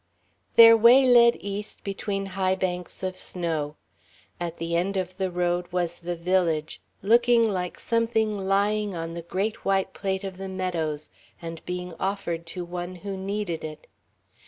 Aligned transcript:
Their 0.55 0.75
way 0.75 1.05
led 1.05 1.37
east 1.41 1.83
between 1.83 2.25
high 2.33 2.55
banks 2.55 3.03
of 3.03 3.19
snow. 3.19 3.75
At 4.39 4.57
the 4.57 4.75
end 4.75 4.97
of 4.97 5.17
the 5.17 5.29
road 5.29 5.67
was 5.71 5.99
the 5.99 6.15
village, 6.15 6.81
looking 7.03 7.47
like 7.47 7.79
something 7.79 8.35
lying 8.35 8.95
on 8.95 9.13
the 9.13 9.21
great 9.21 9.63
white 9.63 9.93
plate 9.93 10.23
of 10.23 10.37
the 10.39 10.49
meadows 10.49 11.11
and 11.39 11.63
being 11.67 11.93
offered 11.99 12.47
to 12.47 12.65
one 12.65 12.95
who 13.05 13.15
needed 13.15 13.63
it. 13.63 13.85